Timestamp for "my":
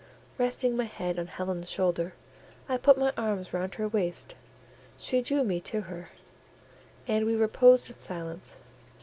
0.75-0.85, 2.97-3.13